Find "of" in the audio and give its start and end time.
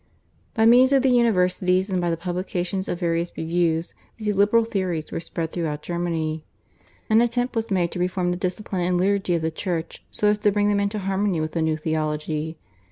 0.93-1.03, 2.87-2.99, 9.35-9.43